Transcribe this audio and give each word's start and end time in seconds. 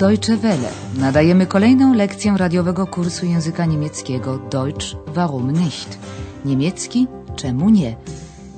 Deutsche 0.00 0.36
Welle. 0.36 0.70
Nadajemy 0.98 1.46
kolejną 1.46 1.94
lekcję 1.94 2.34
radiowego 2.36 2.86
kursu 2.86 3.26
języka 3.26 3.64
niemieckiego 3.66 4.38
Deutsch 4.38 4.86
warum 5.06 5.50
nicht? 5.52 5.98
Niemiecki 6.44 7.06
czemu 7.36 7.70
nie? 7.70 7.96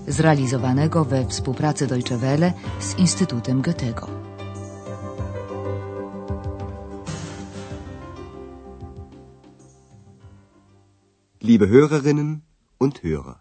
Zrealizowanego 0.09 1.05
we 1.05 1.27
współpracy 1.27 1.87
Deutsche 1.87 2.19
Welle 2.19 2.53
z 2.81 2.99
Instytutem 2.99 3.63
Goethego. 3.63 4.09
Liebe 11.43 11.67
Hörerinnen 11.67 12.37
und 12.81 13.01
Hörer. 13.03 13.35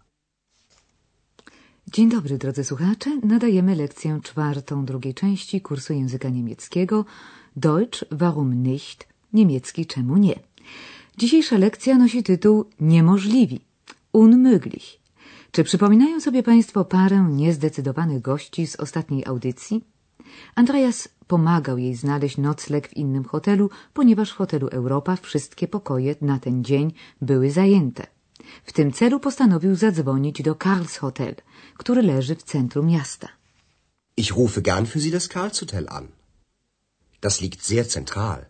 Dzień 1.86 2.08
dobry, 2.08 2.38
drodzy 2.38 2.64
słuchacze. 2.64 3.20
Nadajemy 3.24 3.74
lekcję 3.76 4.20
czwartą 4.22 4.84
drugiej 4.84 5.14
części 5.14 5.60
kursu 5.60 5.92
języka 5.92 6.28
niemieckiego 6.28 7.04
Deutsch 7.56 8.04
warum 8.10 8.62
nicht? 8.62 9.06
Niemiecki 9.32 9.86
czemu 9.86 10.16
nie? 10.16 10.34
Dzisiejsza 11.18 11.58
lekcja 11.58 11.98
nosi 11.98 12.22
tytuł 12.22 12.64
Niemożliwi. 12.80 13.60
Unmöglich. 14.12 14.98
Czy 15.52 15.64
przypominają 15.64 16.20
sobie 16.20 16.42
Państwo 16.42 16.84
parę 16.84 17.28
niezdecydowanych 17.30 18.22
gości 18.22 18.66
z 18.66 18.76
ostatniej 18.76 19.26
audycji? 19.26 19.84
Andreas 20.54 21.08
pomagał 21.26 21.78
jej 21.78 21.94
znaleźć 21.94 22.36
nocleg 22.38 22.88
w 22.88 22.96
innym 22.96 23.24
hotelu, 23.24 23.70
ponieważ 23.94 24.30
w 24.30 24.36
hotelu 24.36 24.68
Europa 24.68 25.16
wszystkie 25.16 25.68
pokoje 25.68 26.14
na 26.20 26.38
ten 26.38 26.64
dzień 26.64 26.92
były 27.22 27.50
zajęte. 27.50 28.06
W 28.64 28.72
tym 28.72 28.92
celu 28.92 29.20
postanowił 29.20 29.74
zadzwonić 29.74 30.42
do 30.42 30.54
Karls 30.54 30.96
Hotel, 30.96 31.34
który 31.76 32.02
leży 32.02 32.34
w 32.36 32.42
centrum 32.42 32.86
miasta. 32.86 33.28
Ich 34.16 34.30
rufe 34.36 34.60
gern 34.62 34.86
für 34.86 35.00
Sie 35.00 35.10
das 35.10 35.28
Karlshotel 35.28 35.86
an. 35.88 36.08
Das 37.22 37.40
liegt 37.40 37.60
sehr 37.62 37.84
zentral. 37.84 38.40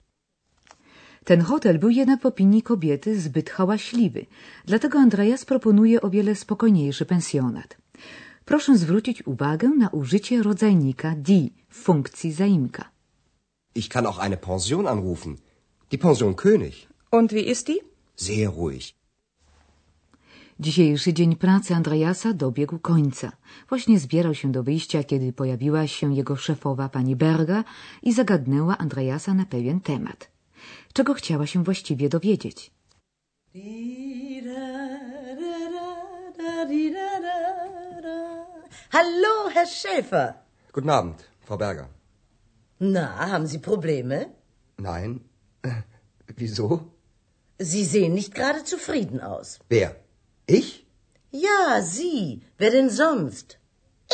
Ten 1.25 1.41
hotel 1.41 1.79
był 1.79 1.91
jednak 1.91 2.23
w 2.23 2.27
opinii 2.27 2.63
kobiety 2.63 3.21
zbyt 3.21 3.51
hałaśliwy, 3.51 4.27
dlatego 4.65 4.99
Andreas 4.99 5.45
proponuje 5.45 6.01
o 6.03 6.11
wiele 6.11 6.35
spokojniejszy 6.35 7.07
pensjonat. 7.07 7.77
Proszę 8.45 8.79
zwrócić 8.79 9.27
uwagę 9.27 9.69
na 9.69 9.89
użycie 9.89 10.43
rodzajnika 10.43 11.15
die 11.17 11.49
w 11.69 11.77
funkcji 11.77 12.33
zaimka. 12.33 12.85
Ich 13.75 13.89
kann 13.89 14.07
auch 14.07 14.19
eine 14.19 14.37
Pension 14.37 14.87
anrufen. 14.87 15.37
Die 15.91 15.99
Pension 15.99 16.35
König. 16.35 16.89
Und 17.11 17.33
wie 17.33 17.47
ist 17.51 17.69
die? 17.69 17.81
Sehr 18.17 18.49
ruhig. 18.49 18.95
Dzisiejszy 20.61 21.13
dzień 21.13 21.37
pracy 21.37 21.75
Andreasa 21.75 22.33
dobiegł 22.33 22.79
końca. 22.79 23.33
Właśnie 23.69 23.99
zbierał 23.99 24.35
się 24.35 24.53
do 24.53 24.63
wyjścia, 24.63 25.05
kiedy 25.05 25.33
pojawiła 25.33 25.87
się 25.87 26.15
jego 26.15 26.37
szefowa 26.37 26.89
pani 26.89 27.17
Berga 27.17 27.65
i 28.03 28.13
zagadnęła 28.13 28.79
Andreasa 28.79 29.35
na 29.35 29.47
pewien 29.47 29.81
temat. 29.81 30.31
Czego 30.93 31.15
chciała 31.15 31.47
się 31.47 31.65
właściwie 31.65 32.09
dowiedzieć? 32.09 32.71
Hallo, 38.91 39.51
Herr 39.55 39.67
Schäfer. 39.67 40.33
Guten 40.73 40.91
Abend, 40.91 41.25
Frau 41.41 41.59
Berger. 41.59 41.87
Na, 42.81 43.07
haben 43.31 43.47
Sie 43.47 43.59
Probleme? 43.59 44.27
Nein. 44.79 45.21
Wieso? 46.37 46.81
Sie 47.61 47.85
sehen 47.85 48.15
nicht 48.15 48.35
gerade 48.35 48.65
zufrieden 48.65 49.21
aus. 49.21 49.59
Wer? 49.71 50.02
Ich? 50.47 50.87
Ja, 51.33 51.83
Sie. 51.83 52.41
Wer 52.59 52.71
denn 52.71 52.91
sonst? 52.91 53.59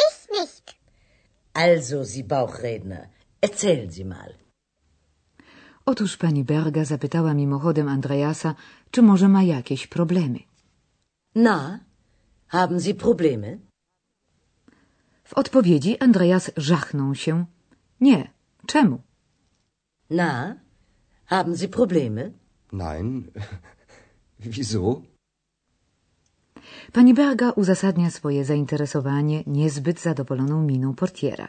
Ich 0.07 0.41
nicht. 0.41 0.77
Also, 1.55 2.05
Sie 2.05 2.23
Bauchredner, 2.23 3.09
erzählen 3.41 3.91
Sie 3.91 4.05
mal. 4.05 4.35
Otóż 5.87 6.17
pani 6.17 6.45
Berga 6.45 6.85
zapytała 6.85 7.35
mimochodem 7.35 7.89
Andreasa, 7.89 8.55
czy 8.91 9.03
może 9.03 9.29
ma 9.29 9.43
jakieś 9.43 9.87
problemy. 9.87 10.39
Na, 11.35 11.81
haben 12.49 12.81
Sie 12.81 12.95
Probleme? 12.95 13.59
W 15.25 15.35
odpowiedzi 15.35 15.99
Andreas 15.99 16.51
żachnął 16.57 17.15
się. 17.15 17.47
Nie. 18.01 18.31
Czemu? 18.67 19.03
Na, 20.11 20.57
haben 21.27 21.57
Sie 21.57 21.69
Probleme? 21.69 22.31
Nein. 22.73 23.31
Wieso? 24.41 25.03
Pani 26.93 27.15
Berga 27.15 27.51
uzasadnia 27.51 28.11
swoje 28.11 28.45
zainteresowanie 28.45 29.43
niezbyt 29.47 30.01
zadowoloną 30.01 30.63
miną 30.63 30.95
portiera. 30.95 31.49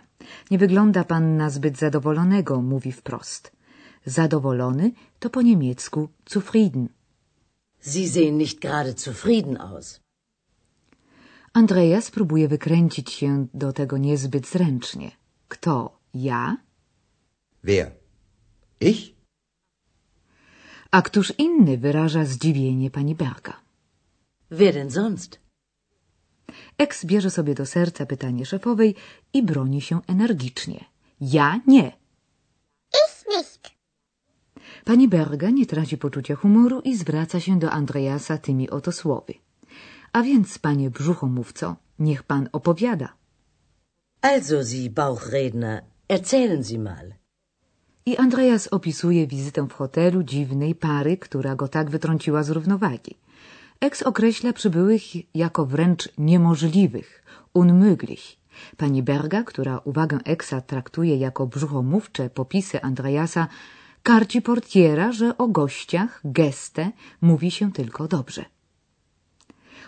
Nie 0.52 0.58
wygląda 0.58 1.04
pan 1.04 1.38
na 1.38 1.50
zbyt 1.50 1.78
zadowolonego, 1.78 2.62
mówi 2.62 2.92
wprost. 2.92 3.52
Zadowolony 4.06 4.92
to 5.20 5.30
po 5.30 5.42
niemiecku 5.42 6.10
zufrieden. 6.30 6.90
Sie 7.82 8.10
sehen 8.10 8.38
nicht 8.38 8.60
gerade 8.60 8.94
zufrieden 8.98 9.58
aus. 9.62 10.00
Andreas 11.54 12.12
próbuje 12.12 12.48
wykręcić 12.48 13.12
się 13.12 13.48
do 13.54 13.74
tego 13.74 13.98
niezbyt 13.98 14.48
zręcznie. 14.48 15.12
Kto? 15.48 16.00
Ja? 16.14 16.58
Wer? 17.64 17.92
Ich? 18.80 19.14
A 20.92 21.02
któż 21.02 21.34
inny 21.38 21.78
wyraża 21.78 22.26
zdziwienie 22.26 22.92
pani 22.92 23.16
Berga? 23.16 23.69
Wer 24.52 24.74
denn 24.74 24.92
sonst? 24.92 25.40
Eks 26.78 27.06
bierze 27.06 27.30
sobie 27.30 27.56
do 27.56 27.66
serca 27.66 28.06
pytanie 28.06 28.46
szefowej 28.46 28.96
i 29.34 29.44
broni 29.44 29.82
się 29.82 30.02
energicznie. 30.08 30.86
Ja 31.22 31.60
nie. 31.68 31.92
Ich 32.94 33.26
nicht. 33.38 33.72
Pani 34.86 35.08
Berga 35.08 35.50
nie 35.50 35.66
traci 35.66 35.98
poczucia 35.98 36.36
humoru 36.36 36.82
i 36.82 36.98
zwraca 36.98 37.40
się 37.40 37.60
do 37.60 37.72
Andreasa 37.72 38.38
tymi 38.38 38.70
oto 38.70 38.92
słowy. 38.92 39.34
A 40.14 40.22
więc, 40.24 40.58
panie 40.60 40.90
brzuchomówco, 40.90 41.76
niech 42.00 42.24
pan 42.24 42.50
opowiada. 42.52 43.14
Also, 44.22 44.64
Sie 44.64 44.90
Bauchredner, 44.90 45.84
erzählen 46.08 46.64
Sie 46.64 46.80
mal. 46.80 47.14
I 48.06 48.18
Andreas 48.18 48.68
opisuje 48.68 49.28
wizytę 49.28 49.68
w 49.68 49.74
hotelu 49.74 50.24
dziwnej 50.24 50.76
pary, 50.76 51.18
która 51.18 51.56
go 51.56 51.68
tak 51.68 51.90
wytrąciła 51.90 52.44
z 52.44 52.50
równowagi. 52.50 53.16
Eks 53.82 54.04
określa 54.04 54.54
przybyłych 54.54 55.02
jako 55.36 55.66
wręcz 55.66 56.10
niemożliwych, 56.18 57.24
unmöglich. 57.54 58.38
Pani 58.78 59.04
Berga, 59.04 59.44
która 59.44 59.78
uwagę 59.78 60.18
Eksa 60.26 60.62
traktuje 60.62 61.18
jako 61.18 61.48
brzuchomówcze 61.48 62.30
popisy 62.30 62.82
Andreasa, 62.82 63.48
karci 64.04 64.42
portiera, 64.42 65.12
że 65.12 65.38
o 65.38 65.48
gościach, 65.48 66.22
gestę, 66.26 66.92
mówi 67.22 67.52
się 67.52 67.72
tylko 67.72 68.08
dobrze. 68.08 68.46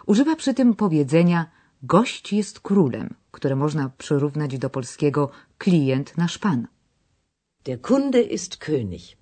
Używa 0.05 0.35
przy 0.35 0.53
tym 0.53 0.75
powiedzenia 0.75 1.45
gość 1.83 2.33
jest 2.33 2.59
królem, 2.59 3.13
które 3.31 3.55
można 3.55 3.89
przyrównać 3.97 4.57
do 4.57 4.69
polskiego 4.69 5.31
klient 5.57 6.17
nasz 6.17 6.37
pan. 6.37 6.67
Der 7.65 7.81
Kunde 7.81 8.21
ist 8.21 8.57
König. 8.57 9.20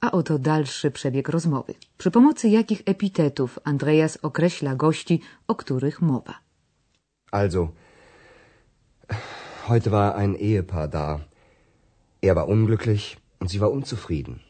A 0.00 0.10
oto 0.10 0.38
dalszy 0.38 0.90
przebieg 0.90 1.28
rozmowy. 1.28 1.74
Przy 1.98 2.10
pomocy 2.10 2.48
jakich 2.48 2.82
epitetów 2.86 3.58
Andreas 3.64 4.18
określa 4.22 4.74
gości, 4.74 5.20
o 5.48 5.54
których 5.54 6.02
mowa. 6.02 6.34
Also, 7.32 7.68
heute 9.68 9.90
war 9.90 10.16
ein 10.16 10.36
Ehepaar 10.36 10.88
da. 10.88 11.20
Er 12.22 12.34
war 12.34 12.48
unglücklich 12.48 13.16
und 13.40 13.50
sie 13.50 13.60
war 13.60 13.70
unzufrieden. 13.70 14.40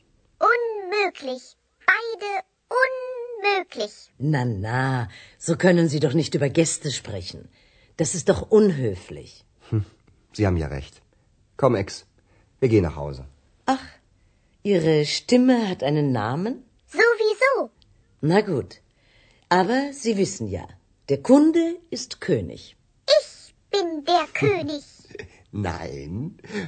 Unmöglich. 0.41 1.56
Beide 1.87 2.42
unmöglich. 2.82 4.12
Na, 4.20 4.44
na, 4.44 5.08
so 5.38 5.56
können 5.56 5.88
Sie 5.88 6.00
doch 6.00 6.14
nicht 6.14 6.34
über 6.34 6.49
Gäste 6.49 6.90
sprechen. 6.90 7.49
Das 7.96 8.14
ist 8.14 8.28
doch 8.28 8.43
unhöflich. 8.50 9.44
Sie 10.32 10.46
haben 10.46 10.56
ja 10.56 10.69
recht. 10.69 11.02
Komm, 11.56 11.75
Ex, 11.75 12.06
wir 12.61 12.69
gehen 12.69 12.84
nach 12.84 12.96
Hause. 12.96 13.25
Ach, 13.67 13.98
Ihre 14.75 14.97
Stimme 15.17 15.56
hat 15.70 15.82
einen 15.82 16.09
Namen? 16.12 16.55
Sowieso. 16.99 17.55
Na 18.32 18.41
gut. 18.50 18.70
Aber 19.61 19.81
Sie 20.00 20.15
wissen 20.23 20.47
ja, 20.59 20.67
der 21.09 21.20
Kunde 21.31 21.65
ist 21.97 22.11
König. 22.20 22.62
Ich 23.19 23.31
bin 23.73 23.88
der 24.11 24.26
König. 24.43 24.85
Nein, 25.53 26.12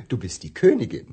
du 0.09 0.17
bist 0.25 0.39
die 0.45 0.55
Königin. 0.61 1.09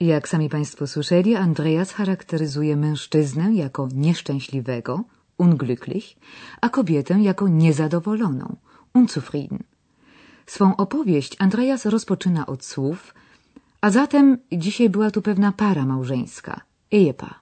Jak 0.00 0.28
sami 0.28 0.48
Państwo 0.48 0.86
słyszeli, 0.86 1.36
Andreas 1.36 1.92
charakteryzuje 1.92 2.76
mężczyznę 2.76 3.54
jako 3.54 3.88
nieszczęśliwego, 3.94 5.04
unglücklich, 5.38 6.16
a 6.60 6.68
kobietę 6.68 7.14
jako 7.30 7.48
niezadowoloną, 7.48 8.56
unzufrieden. 8.94 9.62
Swą 10.46 10.76
opowieść 10.76 11.36
Andreas 11.38 11.86
rozpoczyna 11.86 12.46
od 12.46 12.64
słów, 12.64 13.14
a 13.82 13.90
zatem 13.90 14.38
dzisiaj 14.52 14.90
była 14.90 15.10
tu 15.10 15.22
pewna 15.22 15.52
para 15.52 15.86
małżeńska, 15.86 16.60
Ehepaar. 16.92 17.34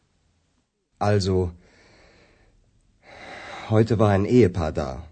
Also, 0.98 1.50
heute 3.68 3.96
war 3.96 4.10
ein 4.10 4.26
Ehepaar 4.26 4.72
da. 4.72 5.02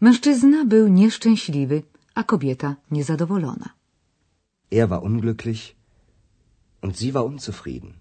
Mężczyzna 0.00 0.64
był 0.64 0.88
nieszczęśliwy, 0.88 1.82
a 2.14 2.22
kobieta 2.24 2.76
niezadowolona. 2.90 3.68
Er 4.72 4.88
war 4.88 5.02
unglücklich 5.02 5.74
und 6.82 6.98
sie 6.98 7.12
war 7.12 7.24
unzufrieden. 7.24 7.92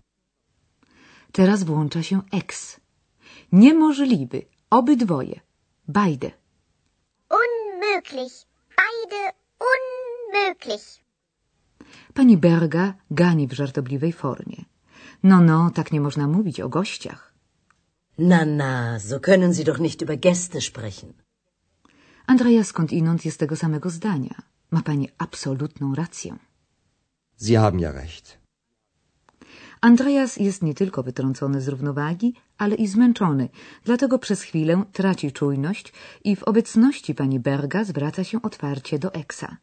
Teraz 1.32 1.64
włącza 1.64 2.04
się 2.04 2.22
ex. 2.32 2.80
Niemożliwy. 3.52 4.46
Obydwoje. 4.70 5.40
Beide. 5.88 6.32
Unmöglich. 7.30 8.46
Beide 8.78 9.32
unmöglich. 9.72 11.02
Pani 12.14 12.38
Berga 12.38 12.94
gani 13.12 13.48
w 13.48 13.54
żartobliwej 13.54 14.14
formie. 14.14 14.66
No, 15.24 15.42
no, 15.42 15.72
tak 15.72 15.92
nie 15.92 16.02
można 16.02 16.28
mówić 16.28 16.60
o 16.60 16.70
gościach. 16.70 17.34
Na, 18.18 18.46
na, 18.46 19.00
so 19.00 19.20
können 19.20 19.54
Sie 19.54 19.64
doch 19.64 19.80
nicht 19.80 20.02
über 20.02 20.18
Gäste 20.18 20.62
sprechen. 20.62 21.14
Andrea 22.28 22.64
skądinąd 22.64 23.26
jest 23.26 23.40
tego 23.40 23.56
samego 23.56 23.90
zdania. 23.90 24.36
Ma 24.72 24.82
pani 24.82 25.10
absolutną 25.18 25.96
rację. 25.96 26.36
Sie 27.42 27.60
haben 27.60 27.80
ja 27.80 27.92
recht. 27.92 28.42
Andreas 29.82 30.38
jest 30.38 30.62
nie 30.64 30.74
tylko 30.74 31.04
wytrącony 31.04 31.62
z 31.62 31.68
równowagi, 31.68 32.34
ale 32.58 32.76
i 32.76 32.88
zmęczony, 32.88 33.50
dlatego 33.84 34.20
przez 34.20 34.42
chwilę 34.42 34.84
traci 34.92 35.32
czujność 35.32 35.94
i 36.24 36.36
w 36.36 36.44
obecności 36.44 37.16
pani 37.16 37.40
Berga 37.40 37.84
zwraca 37.84 38.24
się 38.24 38.42
otwarcie 38.42 39.00
do 39.00 39.14
Eksa. 39.14 39.58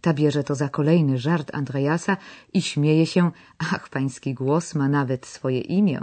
Ta 0.00 0.12
bierze 0.14 0.44
to 0.44 0.54
za 0.54 0.68
kolejny 0.68 1.18
żart 1.18 1.54
Andreasa 1.54 2.16
i 2.52 2.62
śmieje 2.62 3.06
się, 3.06 3.30
ach, 3.58 3.88
pański 3.88 4.34
głos 4.34 4.74
ma 4.74 4.88
nawet 4.88 5.26
swoje 5.26 5.60
imię. 5.60 6.00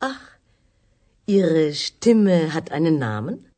Ach, 0.00 0.38
Ihre 1.26 1.74
Stimme 1.74 2.48
hat 2.48 2.72
einen 2.72 2.98
Namen? 2.98 3.50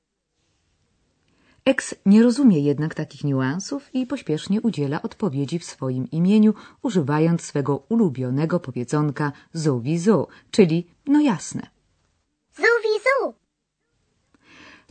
Eks 1.65 1.95
nie 2.07 2.23
rozumie 2.23 2.61
jednak 2.61 2.95
takich 2.95 3.25
niuansów 3.25 3.95
i 3.95 4.07
pośpiesznie 4.07 4.61
udziela 4.61 5.03
odpowiedzi 5.03 5.59
w 5.59 5.65
swoim 5.65 6.11
imieniu, 6.11 6.55
używając 6.83 7.43
swego 7.43 7.77
ulubionego 7.89 8.61
powiedzonka 8.61 9.33
sowieso, 9.55 10.29
czyli 10.51 10.87
no 11.07 11.21
jasne. 11.21 11.63
Sowieso. 12.53 13.35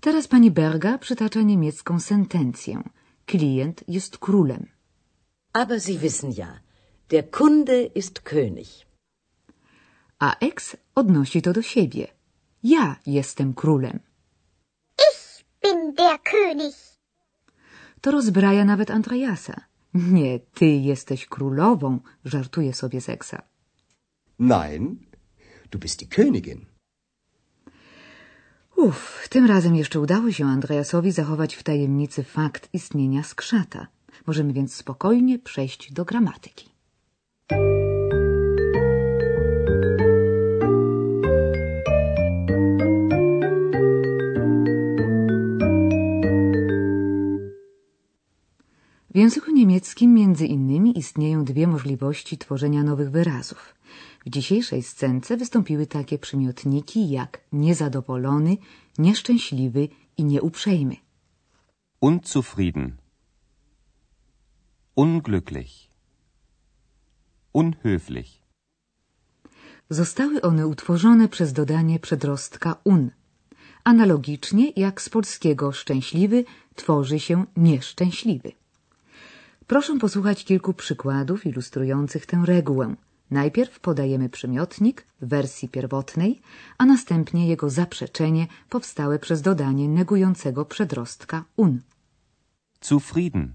Teraz 0.02 0.28
pani 0.28 0.52
Berga 0.52 0.98
przytacza 0.98 1.42
niemiecką 1.42 2.00
sentencję. 2.00 2.84
Klient 3.32 3.84
jest 3.88 4.18
królem. 4.18 4.68
Aber 5.54 5.80
Sie 5.80 5.98
wissen 6.02 6.32
ja, 6.32 6.60
der 7.10 7.24
Kunde 7.32 7.84
ist 7.96 8.16
König. 8.24 8.86
A 10.20 10.36
Eks 10.40 10.76
odnosi 10.96 11.42
to 11.42 11.54
do 11.54 11.62
siebie. 11.62 12.08
Ja 12.64 12.96
jestem 13.06 13.54
królem. 13.54 14.00
Ich 15.10 15.46
bin 15.62 15.96
der 15.96 16.20
König. 16.32 16.76
To 18.02 18.12
rozbraja 18.12 18.66
nawet 18.66 18.92
Andreasa. 18.92 19.62
Nie, 19.94 20.40
ty 20.40 20.66
jesteś 20.66 21.26
królową, 21.26 22.00
żartuje 22.26 22.74
sobie 22.74 23.02
z 23.02 23.10
Eksa. 23.10 23.42
Nein, 24.40 25.06
du 25.72 25.80
bist 25.80 26.00
die 26.00 26.08
Königin. 26.08 26.66
Uff, 28.82 29.28
tym 29.30 29.46
razem 29.46 29.76
jeszcze 29.76 30.00
udało 30.00 30.32
się 30.32 30.46
Andreasowi 30.46 31.12
zachować 31.12 31.56
w 31.56 31.64
tajemnicy 31.64 32.24
fakt 32.24 32.70
istnienia 32.74 33.24
skrzata. 33.24 33.88
Możemy 34.28 34.54
więc 34.54 34.76
spokojnie 34.76 35.40
przejść 35.40 35.94
do 35.94 36.06
gramatyki. 36.06 36.70
W 49.12 49.18
języku 49.18 49.52
niemieckim 49.52 50.14
między 50.14 50.46
innymi 50.46 51.00
istnieją 51.00 51.46
dwie 51.46 51.68
możliwości 51.68 52.38
tworzenia 52.38 52.84
nowych 52.84 53.12
wyrazów. 53.12 53.76
W 54.26 54.30
dzisiejszej 54.30 54.84
scence 54.84 55.38
wystąpiły 55.38 55.88
takie 55.88 56.18
przymiotniki 56.20 57.10
jak 57.10 57.42
niezadowolony, 57.52 58.58
nieszczęśliwy 58.98 59.88
i 60.18 60.24
nieuprzejmy. 60.24 60.96
Unzufrieden. 62.02 62.98
Unglücklich. 64.96 65.74
Unhöflich. 67.54 68.32
Zostały 69.90 70.42
one 70.42 70.68
utworzone 70.68 71.28
przez 71.28 71.54
dodanie 71.54 72.00
przedrostka 72.00 72.76
un. 72.84 73.12
Analogicznie 73.84 74.72
jak 74.76 75.02
z 75.02 75.10
polskiego 75.10 75.72
szczęśliwy 75.72 76.46
tworzy 76.76 77.20
się 77.20 77.46
nieszczęśliwy. 77.58 78.52
Proszę 79.68 80.00
posłuchać 80.00 80.46
kilku 80.46 80.74
przykładów 80.74 81.46
ilustrujących 81.46 82.26
tę 82.26 82.44
regułę. 82.46 82.96
Najpierw 83.32 83.80
podajemy 83.80 84.30
przymiotnik 84.30 85.06
w 85.22 85.28
wersji 85.28 85.70
pierwotnej, 85.70 86.42
a 86.78 86.86
następnie 86.86 87.48
jego 87.48 87.70
zaprzeczenie 87.70 88.48
powstałe 88.70 89.20
przez 89.20 89.42
dodanie 89.42 89.90
negującego 89.90 90.66
przedrostka 90.66 91.44
un. 91.56 91.82
Zufrieden. 92.82 93.54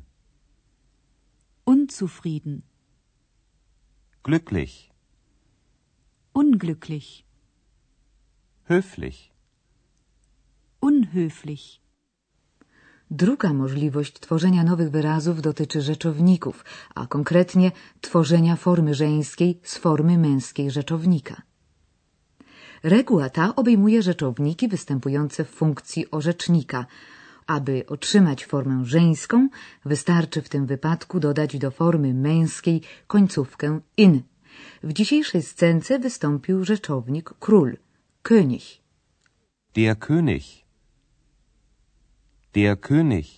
Unzufrieden, 1.67 2.63
Glücklich. 4.25 4.91
unglücklich, 6.35 7.25
Höflich. 8.69 9.31
unhöflich. 10.81 11.81
Druga 13.11 13.53
możliwość 13.53 14.21
tworzenia 14.21 14.65
nowych 14.65 14.91
wyrazów 14.91 15.43
dotyczy 15.43 15.81
rzeczowników, 15.81 16.65
a 16.95 17.07
konkretnie 17.07 17.73
tworzenia 18.01 18.57
formy 18.57 18.95
żeńskiej 18.95 19.61
z 19.63 19.79
formy 19.79 20.19
męskiej 20.19 20.71
rzeczownika. 20.71 21.43
Reguła 22.83 23.31
ta 23.31 23.57
obejmuje 23.57 24.03
rzeczowniki 24.03 24.69
występujące 24.69 25.45
w 25.45 25.51
funkcji 25.51 26.11
orzecznika. 26.11 26.87
Aby 27.47 27.85
otrzymać 27.87 28.47
formę 28.47 28.85
żeńską, 28.85 29.49
wystarczy 29.85 30.43
w 30.43 30.49
tym 30.49 30.67
wypadku 30.67 31.21
dodać 31.21 31.59
do 31.59 31.71
formy 31.71 32.15
męskiej 32.15 32.83
końcówkę 33.07 33.81
in. 33.97 34.23
W 34.83 34.93
dzisiejszej 34.93 35.43
scence 35.43 35.99
wystąpił 35.99 36.65
rzeczownik 36.65 37.35
król, 37.41 37.77
König. 38.23 38.81
Der 39.75 39.97
König. 39.97 40.66
Der 42.57 42.77
König. 42.81 43.29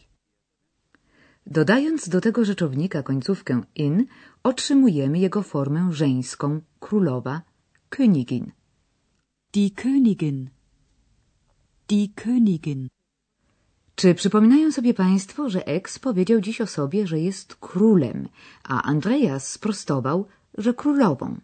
Dodając 1.46 2.08
do 2.08 2.20
tego 2.20 2.44
rzeczownika 2.44 3.02
końcówkę 3.02 3.62
in, 3.74 4.06
otrzymujemy 4.42 5.18
jego 5.18 5.42
formę 5.42 5.88
żeńską, 5.92 6.60
królowa, 6.80 7.42
Königin. 7.90 8.44
Die 9.52 9.70
Königin, 9.70 10.46
die 11.88 12.08
Königin. 12.08 12.86
Czy 13.94 14.14
przypominają 14.14 14.72
sobie 14.72 14.94
Państwo, 14.94 15.50
że 15.50 15.66
Ex 15.66 15.98
powiedział 15.98 16.40
dziś 16.40 16.60
o 16.60 16.66
sobie, 16.66 17.06
że 17.06 17.20
jest 17.20 17.54
królem, 17.54 18.28
a 18.64 18.82
Andreas 18.82 19.50
sprostował, 19.50 20.26
że 20.58 20.74
królową? 20.74 21.36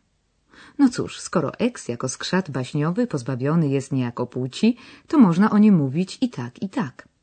No 0.78 0.88
cóż, 0.88 1.20
skoro 1.20 1.58
Ex 1.58 1.88
jako 1.88 2.08
skrzat 2.08 2.50
baśniowy 2.50 3.06
pozbawiony 3.06 3.68
jest 3.68 3.92
niejako 3.92 4.26
płci, 4.26 4.76
to 5.08 5.18
można 5.18 5.50
o 5.50 5.58
nim 5.58 5.74
mówić 5.74 6.18
i 6.20 6.30
tak, 6.30 6.62
i 6.62 6.68
tak. 6.68 7.13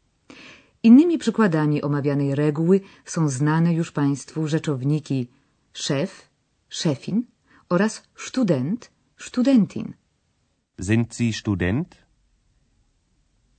Innymi 0.83 1.17
przykładami 1.17 1.81
omawianej 1.81 2.35
reguły 2.35 2.81
są 3.05 3.29
znane 3.29 3.73
już 3.73 3.91
Państwu 3.91 4.47
rzeczowniki 4.47 5.27
szef, 5.73 6.29
szefin 6.69 7.23
oraz 7.69 8.03
student, 8.15 8.91
studentin. 9.17 9.93
Sind 10.79 11.15
Sie 11.15 11.33
Student? 11.33 11.97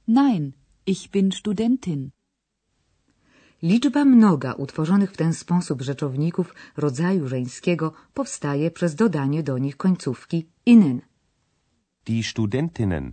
Nein, 0.08 0.52
ich 0.86 1.10
bin 1.10 1.32
Studentin. 1.32 2.10
Liczba 3.62 4.04
mnoga 4.04 4.52
utworzonych 4.52 5.12
w 5.12 5.16
ten 5.16 5.34
sposób 5.34 5.82
rzeczowników 5.82 6.54
rodzaju 6.76 7.28
żeńskiego 7.28 7.92
powstaje 8.14 8.70
przez 8.70 8.94
dodanie 8.94 9.42
do 9.42 9.58
nich 9.58 9.76
końcówki 9.76 10.48
innen. 10.66 11.00
Die 12.06 12.22
Studentinnen. 12.22 13.12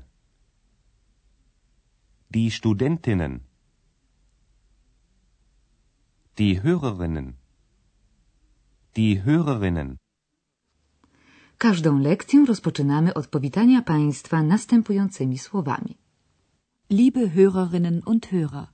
Die 2.31 2.51
Studentinnen. 2.51 3.48
Die 6.39 6.61
Hörerinnen. 6.63 7.33
Die 8.95 9.15
Hörerinnen. 9.25 9.95
Każdą 11.57 11.99
lekcję 11.99 12.45
rozpoczynamy 12.45 13.13
od 13.13 13.27
powitania 13.27 13.81
Państwa 13.81 14.43
następującymi 14.43 15.37
słowami. 15.37 15.97
Liebe 16.89 17.27
Hörerinnen 17.27 18.01
und 18.05 18.27
Hörer, 18.27 18.65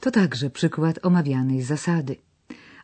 To 0.00 0.10
także 0.10 0.50
przykład 0.50 0.98
omawianej 1.02 1.62
zasady. 1.62 2.31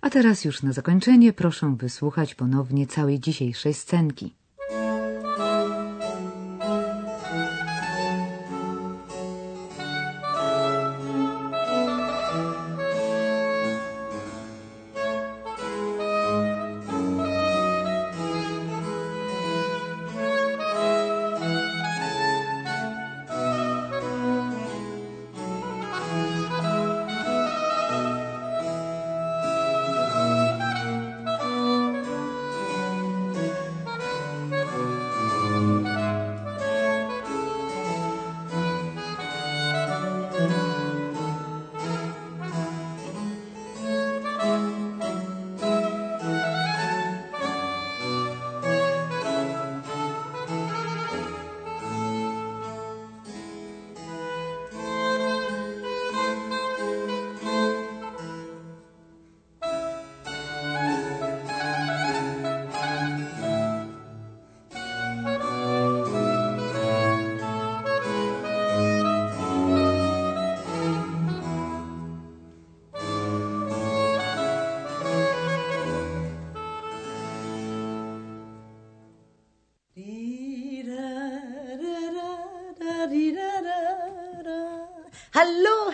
A 0.01 0.11
teraz 0.11 0.45
już 0.45 0.63
na 0.63 0.73
zakończenie 0.73 1.33
proszę 1.33 1.75
wysłuchać 1.79 2.35
ponownie 2.35 2.87
całej 2.87 3.21
dzisiejszej 3.21 3.75
scenki. 3.75 4.38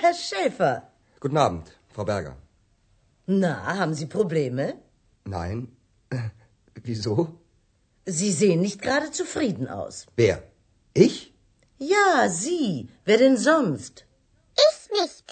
Herr 0.04 0.14
Schäfer. 0.28 0.74
Guten 1.20 1.38
Abend, 1.38 1.66
Frau 1.94 2.04
Berger. 2.04 2.36
Na, 3.26 3.54
haben 3.78 3.94
Sie 3.94 4.06
Probleme? 4.06 4.74
Nein. 5.24 5.68
Wieso? 6.88 7.14
Sie 8.04 8.32
sehen 8.32 8.60
nicht 8.60 8.82
gerade 8.82 9.10
zufrieden 9.12 9.66
aus. 9.66 10.06
Wer? 10.16 10.42
Ich? 10.92 11.32
Ja, 11.78 12.28
Sie. 12.28 12.88
Wer 13.06 13.18
denn 13.18 13.38
sonst? 13.38 14.04
Ich 14.66 14.78
nicht. 15.00 15.26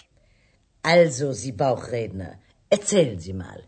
Also, 0.82 1.32
Sie 1.34 1.52
Bauchredner, 1.52 2.32
erzählen 2.70 3.20
Sie 3.20 3.34
mal. 3.34 3.60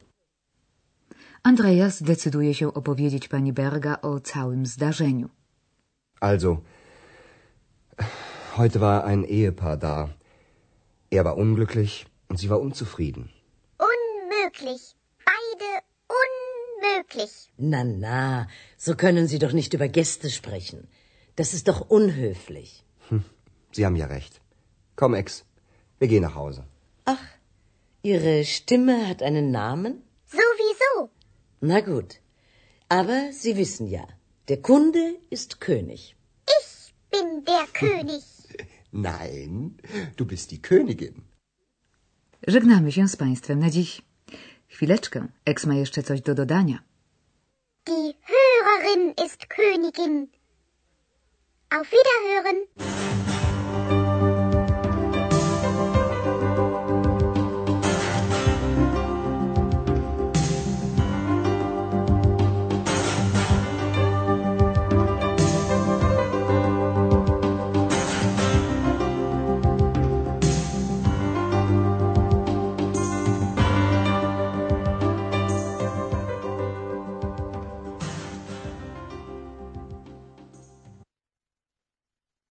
Andreas 1.42 2.02
decyduje 2.02 2.54
się 2.54 2.74
opowiedzieć 2.74 3.28
pani 3.28 3.52
Berga 3.52 4.00
o 4.02 4.20
całym 4.20 4.66
zdarzeniu. 4.66 5.28
Also, 6.20 6.62
heute 8.56 8.78
war 8.78 9.04
ein 9.04 9.24
Ehepaar 9.24 9.78
da. 9.78 10.23
Er 11.16 11.24
war 11.24 11.36
unglücklich 11.36 12.06
und 12.28 12.36
sie 12.40 12.50
war 12.52 12.60
unzufrieden. 12.60 13.24
Unmöglich. 13.90 14.82
Beide 15.30 15.70
unmöglich. 16.22 17.32
Na, 17.56 17.84
na, 17.84 18.48
so 18.76 18.96
können 18.96 19.28
Sie 19.28 19.38
doch 19.44 19.52
nicht 19.52 19.74
über 19.74 19.88
Gäste 19.98 20.28
sprechen. 20.38 20.88
Das 21.36 21.54
ist 21.54 21.68
doch 21.68 21.80
unhöflich. 21.98 22.84
Sie 23.70 23.84
haben 23.86 23.94
ja 24.02 24.06
recht. 24.06 24.40
Komm, 24.96 25.14
Ex, 25.14 25.44
wir 26.00 26.08
gehen 26.08 26.22
nach 26.22 26.34
Hause. 26.34 26.66
Ach, 27.04 27.24
Ihre 28.02 28.44
Stimme 28.44 29.08
hat 29.08 29.22
einen 29.22 29.52
Namen? 29.52 30.02
Sowieso. 30.26 31.10
Na 31.60 31.80
gut. 31.80 32.10
Aber 32.88 33.18
Sie 33.32 33.56
wissen 33.56 33.86
ja, 33.86 34.04
der 34.48 34.60
Kunde 34.62 35.04
ist 35.30 35.60
König. 35.60 36.16
Ich 36.58 36.92
bin 37.12 37.44
der 37.44 37.66
König. 37.82 38.24
Nein, 38.94 39.76
du 40.16 40.24
bist 40.24 40.50
die 40.50 40.58
Königin. 40.58 41.20
Żegnamy 42.46 42.92
się 42.92 43.08
z 43.08 43.16
państwem 43.16 43.58
na 43.58 43.70
dziś. 43.70 44.02
Chwileczkę, 44.68 45.26
Ex 45.44 45.66
ma 45.66 45.74
jeszcze 45.74 46.02
coś 46.02 46.20
do 46.20 46.34
dodania. 46.34 46.78
Die 47.86 48.14
Hörerin 48.28 49.14
ist 49.26 49.46
Königin. 49.46 50.26
Auf 51.70 51.90
Wiederhören. 51.90 52.93